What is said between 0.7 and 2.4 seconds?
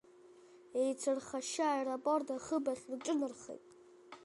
Еицырхашьшьы аеропорт